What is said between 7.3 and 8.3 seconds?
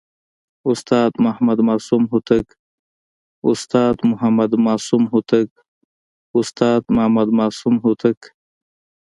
معصوم هوتک